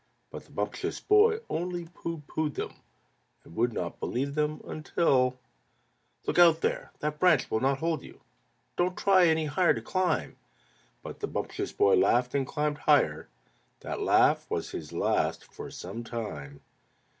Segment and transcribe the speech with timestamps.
[0.31, 2.73] But the Bumptious Boy only pooh poohed them,
[3.43, 5.37] And would not believe them until
[6.25, 6.91] "Look out there!
[7.01, 8.19] That branch will not hold you!
[8.77, 10.37] Don't try any higher to climb!"
[11.03, 13.27] But the Bumptious Boy laughed and climbed higher:
[13.81, 16.61] That laugh was his last for some time.